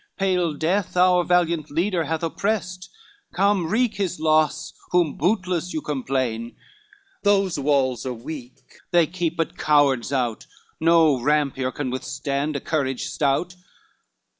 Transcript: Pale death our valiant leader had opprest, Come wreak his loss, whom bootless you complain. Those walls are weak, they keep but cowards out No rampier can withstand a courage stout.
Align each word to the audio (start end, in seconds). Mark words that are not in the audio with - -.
Pale 0.17 0.55
death 0.55 0.97
our 0.97 1.23
valiant 1.23 1.69
leader 1.69 2.05
had 2.05 2.23
opprest, 2.23 2.89
Come 3.33 3.67
wreak 3.67 3.97
his 3.97 4.19
loss, 4.19 4.73
whom 4.89 5.15
bootless 5.15 5.73
you 5.73 5.81
complain. 5.83 6.55
Those 7.21 7.59
walls 7.59 8.03
are 8.07 8.11
weak, 8.15 8.57
they 8.89 9.05
keep 9.05 9.37
but 9.37 9.59
cowards 9.59 10.11
out 10.11 10.47
No 10.79 11.19
rampier 11.21 11.71
can 11.71 11.91
withstand 11.91 12.55
a 12.55 12.59
courage 12.59 13.03
stout. 13.09 13.53